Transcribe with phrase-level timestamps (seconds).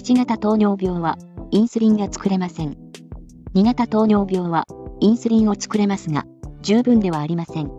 [0.00, 1.18] 1型糖尿病は、
[1.50, 2.70] インスリンが作れません。
[3.54, 4.64] 2型糖尿病は、
[4.98, 6.24] インスリンを作れますが、
[6.62, 7.70] 十分ではありません。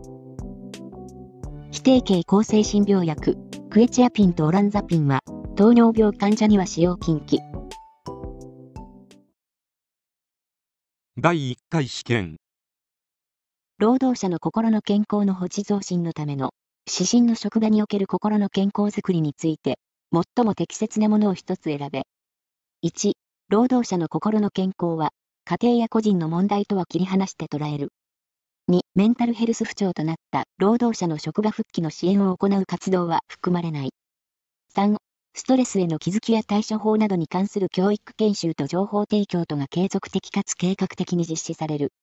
[1.72, 3.38] 非定型抗精神病薬、
[3.72, 5.22] クエチアピンとオランザピンは、
[5.56, 7.40] 糖尿病患者には使用禁忌。
[11.18, 12.38] 第1回試験
[13.80, 16.52] 労働者の心の健康の保持増進のための
[16.88, 19.80] 指針の職場における心の健康づくりについて、
[20.14, 22.04] 最も適切なものを一つ選べ。
[22.82, 23.14] 1、
[23.48, 25.12] 労働者の心の健康は、
[25.46, 27.94] 家庭や個人の問題とは切り離して捉える。
[28.68, 33.94] 2、メンタルヘルス不調となった労働者の職場復帰の支援を行う活動は含まれない。
[34.76, 34.98] 3、
[35.34, 41.94] ストレスへの気づきや対処法などに関する教育研修と情報提供とが継続的かつ計画的に実施される。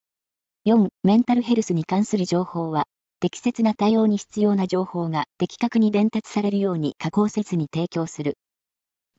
[0.65, 0.89] 4.
[1.03, 2.87] メンタルヘルスに関する情報は、
[3.21, 8.39] 適切な対応に必要な情報が的確に伝達されるように加工せずに提供する。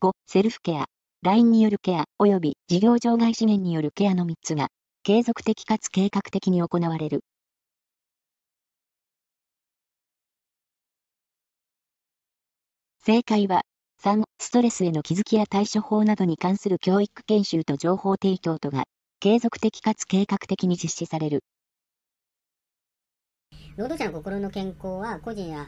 [0.02, 0.14] 5.
[0.28, 0.86] セルフケア、
[1.22, 4.70] LINE によるケア及び事業場外資源によるケアの3つが、
[5.04, 7.22] 継続的かつ計画的に行われる。
[13.04, 13.64] 正解は、
[13.98, 18.86] 3、ストレスへの気づきや対処法などに関する教育研修と情報提供とが、
[19.20, 21.44] 継続的かつ計画的に実施される。
[23.80, 25.66] 労働者の心の健康は個人や、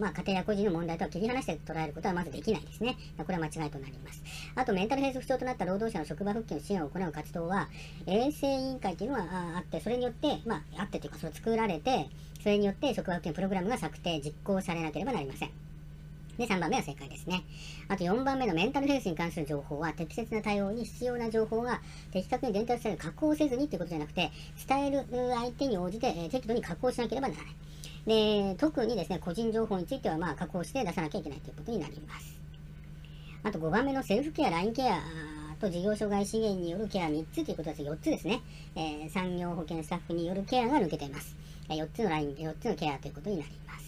[0.00, 2.96] まあ、家庭や個人の問題とは切り離して捉えることはまずできないですね。
[3.16, 4.20] これは間違いとなります。
[4.56, 7.68] あと、メンタルヘルス不調となった労働者の職場復帰の支援を行う活動は、
[8.06, 12.08] 衛生委員会というのはあって、それによって、まあ、あってというか、それ作られて、
[12.42, 15.65] それによって職場復帰のプログラムが策定、実行されなければなりません。
[16.38, 17.44] で、3番目は正解ですね。
[17.88, 21.80] あと4番目のメンタルヘルスに関する情報は、適切な対応に必要な情報が
[22.12, 24.30] 的確に伝達される加工せずにということじゃなくて、
[24.68, 27.54] 伝える相手に応じて、え、適度に加工しなければならない。
[28.06, 32.36] で、特にですね、個人情報については、まあ、加工して出さなきゃいけないということになります。
[33.42, 35.00] あと5番目のセルフケア、ラインケア
[35.60, 37.82] と事業所外資源によるケア3つということです。
[37.82, 38.40] 4つですね。
[38.74, 41.36] えー、産業保険スタッフによるケアが抜けています。
[41.68, 43.85] 4つのライン、4つのケアということになります。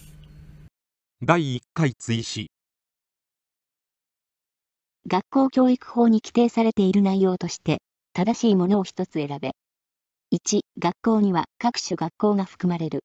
[1.21, 2.49] 第1回追試
[5.05, 7.81] 学校教育法に規定されている内容として、
[8.13, 9.51] 正しいものを一つ選べ。
[10.33, 13.03] 1、学校には各種学校が含まれる。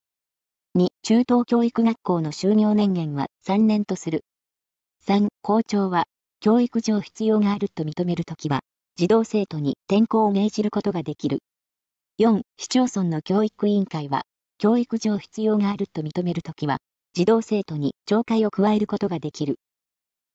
[0.78, 4.24] 2、中等教育学校の就業年限は3年とする。
[5.08, 6.04] 3、校長は、
[6.38, 8.60] 教育上必要があると認めるときは、
[8.94, 11.40] 児童生徒に転校を命じることができる。
[12.20, 14.22] 4、市町村の教育委員会は、
[14.58, 16.78] 教育上必要があると認めるときは、
[17.16, 19.60] 児童生徒に懲戒を加えることができる。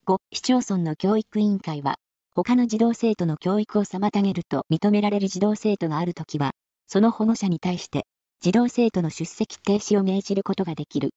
[0.07, 1.97] 5、市町村の教育委員会は、
[2.33, 6.51] 他の児童生徒の教育を妨げると認められる児童生徒があるときは、
[6.87, 8.05] その保護者に対して、
[8.39, 11.09] 児童生徒の出席停止を命じることができる。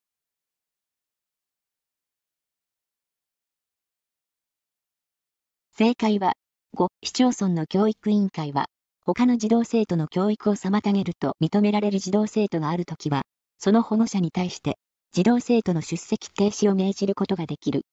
[5.78, 6.32] 正解は、
[6.76, 8.66] 5、市町村の教育委員会は、
[9.06, 13.22] 他の児童生徒の教育を妨げると認められる児童生徒があるときは、
[13.58, 14.76] その保護者に対して、
[15.14, 17.84] 児童生徒の出席停止を命じることができる。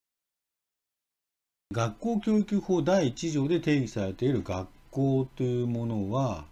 [1.70, 6.46] 学校教育法第1条で定義されている学校というものは、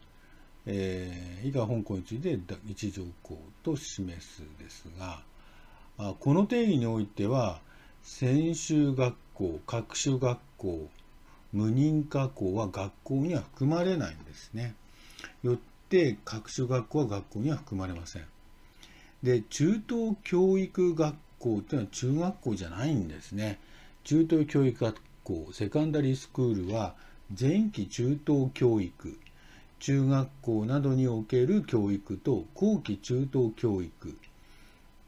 [0.67, 5.23] えー、以下本校について一条項と示すですが、
[5.97, 7.61] あこの定義においては、
[8.03, 10.87] 専修学校、各種学校、
[11.55, 14.75] 無認可校は学校には含まれないんですね。
[15.43, 15.57] よっ
[15.89, 18.27] て、各種学校は学校には含まれません。
[19.23, 23.59] で、中等教育学校っていうのは中学校じゃないんですね。
[24.05, 26.95] 中等教育学校、セカンダリースクールは
[27.39, 29.19] 前期中等教育、
[29.81, 34.19] 中学校などにおける教育と後期中等教育、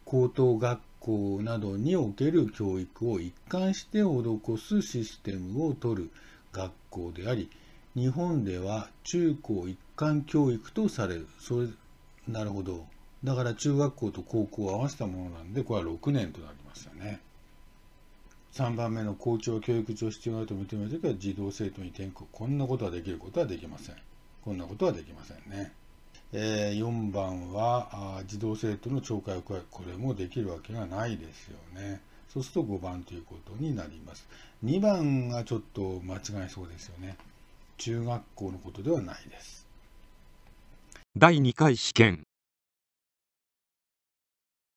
[0.05, 6.11] 高等学校などにおける教育を一貫して施すシステムをとる
[6.53, 7.49] 学校であり、
[7.95, 11.27] 日本では中高一貫教育とされる。
[11.39, 11.69] それ、
[12.29, 12.87] なるほど。
[13.23, 17.21] だから中学校と高校を合わせたものなんで、これは6年となりますよね。
[18.55, 22.27] 3番目の校長教育上必要があると認めるときは児童生徒に転校。
[22.33, 23.97] こんなことはできることはできません。
[24.43, 25.73] こんなことはできませんね。
[26.33, 32.01] えー、4番は児童生徒の懲戒を加えこれもできるわけがないですよね。
[32.33, 34.27] そうすると5番ということになります。
[34.65, 37.17] 2番がちょっと間違いそうですよね。
[37.77, 39.67] 中学校のことではないです。
[41.17, 42.23] 第2回試験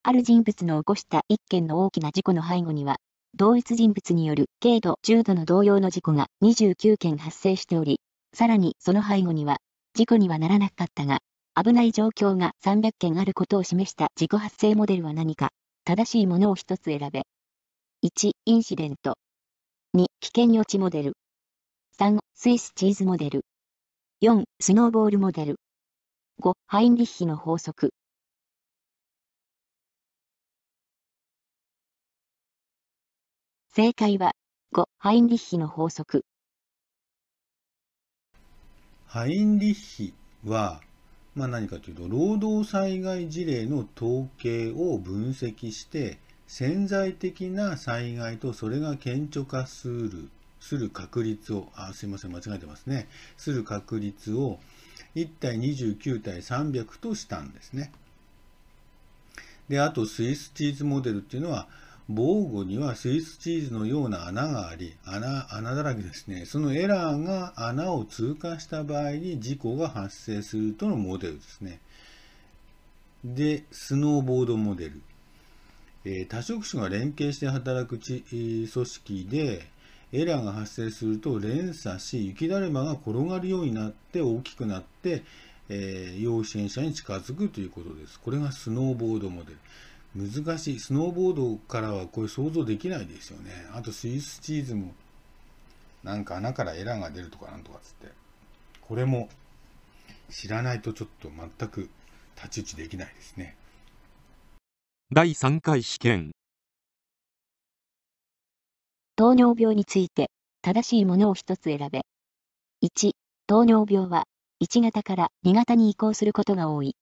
[0.06, 2.98] ある人物の起こした一件の大きな事故の背後には、
[3.36, 8.02] 同一人物による軽度、重度の同様の事故が29件発生しており、
[8.34, 9.60] さらにその背後には、
[9.94, 11.20] 事故にはならなかったが、
[11.56, 15.52] 危ない状況が300件あることを示した事故発生モデルは何か、
[15.86, 17.22] 正しいものを一つ選べ。
[18.06, 19.18] 1、インシデント。
[19.96, 21.14] 2、危険予知モデル。
[21.98, 23.46] 3、スイスチーズモデル。
[24.22, 25.56] 4、スノーボールモデル。
[26.42, 27.94] 5、ハインリッヒの法則。
[33.76, 34.34] 正解は、
[34.72, 36.26] 5、ハインリッヒの法則。
[39.08, 40.14] ハインリッヒ
[40.46, 40.80] は、
[41.34, 50.30] まあ、何かというと、労働災害事例の統計を分析して、潜在的な災害とそれが顕著化する、
[50.60, 53.08] する確率を、あ、すいません、間違えてますね。
[53.38, 54.60] する確率を
[55.16, 57.92] 1対29対300としたんですね。
[59.68, 61.68] で、あとスイスチーズモデルっていうのは、
[62.10, 66.46] 防護にはスイスチーズのような穴があり、穴、穴だらけですね。
[66.46, 71.80] そのエラーが穴を通過した場合に事故が発生するとのモデルですね。
[73.24, 75.02] で、スノーボードモデル。
[76.06, 79.66] えー、多職種が連携して働く、組織で、
[80.12, 85.24] エラーが発生すると連鎖し、雪だるまが転がるようになって大きくなって、
[85.70, 88.20] えー、要支援者に近づくということです。
[88.20, 89.58] これがスノーボードモデル。
[90.16, 90.80] 難しい。
[90.80, 93.52] スノーボードからはこれ想像できないですよね。
[93.74, 94.94] あとスイスチーズも、
[96.04, 98.12] なんか穴からエラーが出るとかなんとかつって。
[98.82, 99.30] これも
[100.30, 101.90] 知らないとちょっと全く
[102.36, 103.56] 太刀打ちできないですね。
[105.12, 106.32] 第3回試験。
[109.16, 110.30] 糖尿病について
[110.62, 112.02] 正しいものを一つ選べ。
[112.84, 113.12] 1、
[113.48, 114.26] 糖尿病は
[114.64, 116.96] 1型から2型に移行することが多い。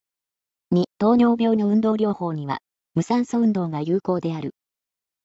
[0.72, 2.58] 2、糖尿病の運動療法には
[2.94, 4.54] 無酸素運動が有効である。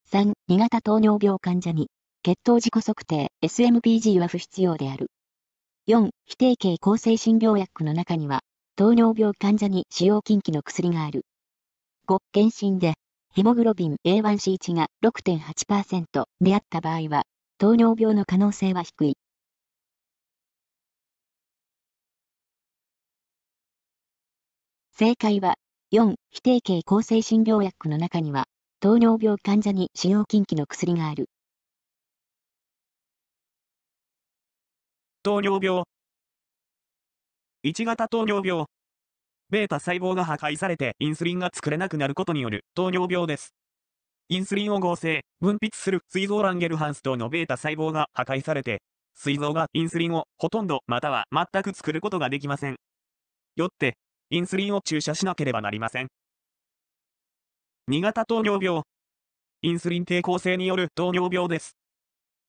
[0.09, 1.89] 3、2型糖尿病患者に、
[2.23, 5.11] 血糖自己測定 SMPG は不必要である。
[5.87, 8.39] 4、非定型抗精神病薬の中には、
[8.77, 11.25] 糖尿病患者に使用禁忌の薬がある。
[12.07, 12.93] 5、検診で、
[13.33, 17.23] ヘモグロビン A1C 値が6.8%であった場合は、
[17.57, 19.17] 糖尿病の可能性は低い。
[24.93, 25.55] 正解は、
[25.89, 28.43] 4、非定型抗精神病薬の中には、
[28.81, 31.29] 糖尿病患者に使用禁忌の薬がある。
[35.23, 35.83] 糖尿病
[37.63, 38.65] 1型糖尿病
[39.49, 43.55] ベータ細胞が破壊されてインスリンが作れなくなることによる糖尿病です。
[44.27, 48.81] インスリンを合成、分泌する膵臓ランゲルハンス等のベータ細胞が破壊されて、
[49.15, 52.75] 膵臓がインスリンをほとんどまたは全く作ることができません。
[53.55, 53.95] よって、
[54.29, 56.07] インスリンを注射しなければなりません。
[57.89, 58.83] 2型糖尿病。
[59.61, 61.77] インスリン抵抗性による糖尿病です。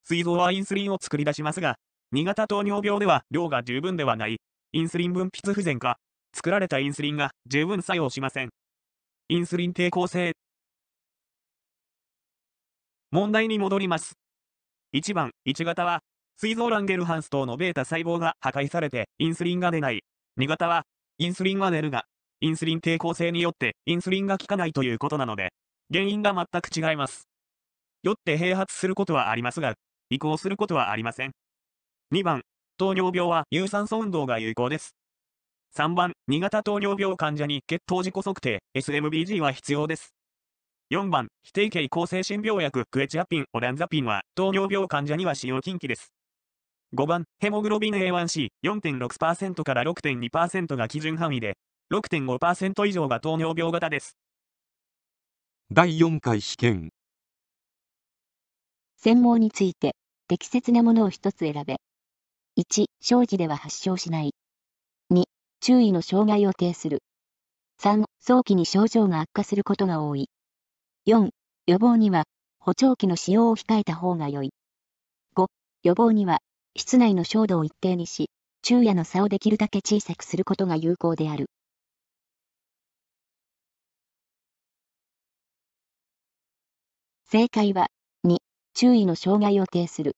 [0.03, 1.77] 膵臓はインスリンを作り出しますが、
[2.15, 4.39] 2型糖尿病では量が十分ではない、
[4.73, 5.99] インスリン分泌不全か、
[6.35, 8.51] 作られたインスリンが十分作用しません。
[9.29, 10.33] インスリン抵抗性。
[13.13, 14.15] 問題に戻ります。
[14.95, 16.01] 1番、1型は、
[16.37, 20.03] 膵臓ランゲルハンス等のベータ細胞が破壊されてインスリンが出ない。
[20.41, 20.85] 2型は、
[21.21, 22.05] インスリンは出るが、
[22.41, 25.53] インスリン抵抗性によってインスリンが効かないということなので、
[25.93, 27.27] 原因が全く違います。
[28.05, 29.75] よって併発することはありますが、
[30.11, 31.33] 移行することはありません。
[32.13, 32.43] 2番、
[32.77, 34.95] 糖尿病は有酸素運動が有効です。
[35.77, 40.15] 3番、2型糖尿病患者に血糖自己測定 SMBG は必要です。
[40.91, 46.13] 4番、非定型抗精神病薬クエチアピン、オランザピンは糖尿病患者には使用禁忌です。
[46.95, 51.59] 5番、ヘモグロビン A1C4.6% から6.2%が基準範囲で、
[51.93, 54.17] 6.5%以上が糖尿病型です。
[55.71, 56.89] 第4回試験。
[58.97, 59.97] 専門について、
[60.29, 61.77] 適切なものを一つ選べ。
[62.59, 64.35] 1、生児では発症しない。
[65.13, 65.25] 2、
[65.61, 67.01] 注意の障害を呈する。
[67.83, 70.31] 3、早期に症状が悪化することが多い。
[71.07, 71.29] 4、
[71.67, 72.25] 予防には、
[72.59, 74.53] 補聴器の使用を控えた方が良い。
[75.37, 75.49] 5、
[75.83, 76.39] 予防には、
[76.79, 78.31] 室内の照度を一定にし、
[78.65, 81.51] 昼夜の差をできるだけ小さくすることが有効である。
[87.25, 87.89] 正解は、
[88.23, 88.39] 2、
[88.75, 90.15] 注意の障害を呈する。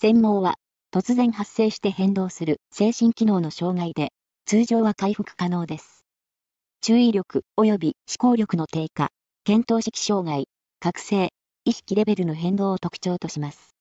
[0.00, 0.56] 専門は、
[0.92, 4.10] 突然発生して変動する精神機能の障害で、
[4.44, 6.04] 通常は回復可能です。
[6.80, 9.10] 注意力及び思考力の低下、
[9.44, 10.48] 検討式障害、
[10.80, 11.30] 覚醒、
[11.64, 13.76] 意識レベルの変動を特徴とします。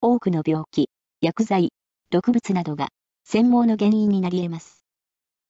[0.00, 0.88] 多くの病気、
[1.20, 1.70] 薬剤、
[2.10, 2.88] 毒物などが
[3.24, 4.84] 専門の原因になり得ます。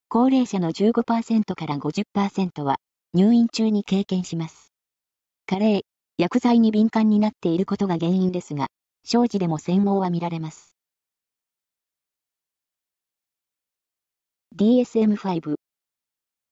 [0.08, 2.76] 高齢者の15%から50%は
[3.14, 4.74] 入院中に経験します。
[5.46, 5.84] 加齢、
[6.18, 8.66] 薬剤に敏感になっていることが原因ですが、
[9.02, 10.76] 生児でも専門は見られます。
[14.54, 15.54] DSM-5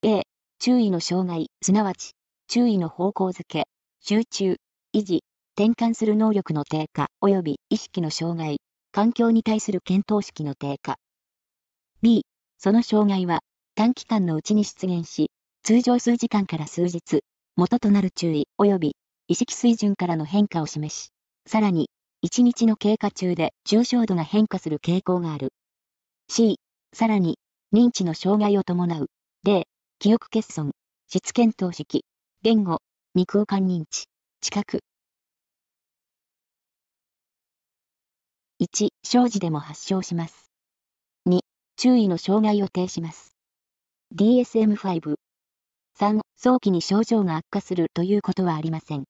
[0.04, 0.22] A、
[0.58, 2.12] 注意の障害、すなわち、
[2.48, 3.66] 注意の方向づけ、
[4.00, 4.56] 集中、
[4.94, 5.22] 維持、
[5.58, 8.58] 転換する能力の低下及び意識の障害、
[8.90, 10.96] 環境に対する検討式の低下。
[12.02, 12.26] B、
[12.58, 13.40] その障害は
[13.74, 15.30] 短期間のうちに出現し、
[15.62, 17.22] 通常数時間から数日、
[17.56, 18.96] 元となる注意及び
[19.28, 21.08] 意識水準からの変化を示し、
[21.46, 21.88] さらに、
[22.26, 25.54] 1日の経過中で重症度が変化する傾向がある。
[26.28, 26.58] C、
[26.92, 27.38] さらに、
[27.72, 29.06] 認知の障害を伴う。
[29.42, 29.66] 例、
[29.98, 30.72] 記憶欠損、
[31.08, 32.04] 質検討式、
[32.42, 32.82] 言語、
[33.14, 34.04] 未空間認知、
[34.42, 34.80] 知覚。
[38.60, 40.50] 1、生児でも発症します。
[41.28, 41.38] 2、
[41.76, 43.36] 注意の障害を呈します。
[44.16, 45.14] DSM-5。
[45.96, 49.04] 3、早期に症状が悪化するということはありません。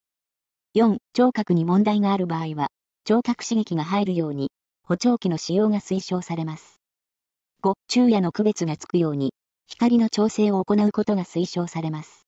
[0.77, 2.69] 4、聴覚に問題がある場合は、
[3.07, 4.51] 聴覚刺激が入るように、
[4.87, 6.79] 補聴器の使用が推奨されます。
[7.63, 9.33] 5、昼夜の区別がつくように、
[9.67, 12.27] 光の調整を行うことが推奨されます。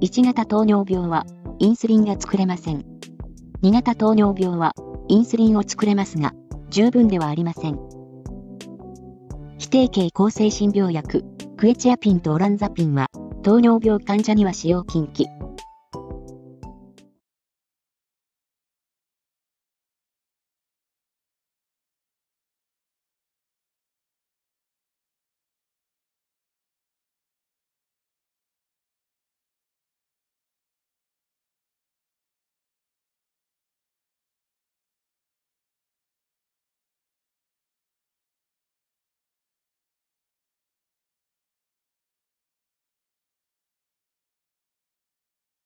[0.00, 1.26] 1型糖尿病は、
[1.58, 2.86] インスリンが作れません。
[3.62, 4.72] 2型糖尿病は、
[5.08, 6.32] インスリンを作れますが、
[6.70, 7.78] 十分ではありません。
[9.58, 11.24] 非定型抗精神病薬、
[11.58, 13.08] クエチアピンとオランザピンは、
[13.42, 15.26] 糖尿病患者には使用禁忌。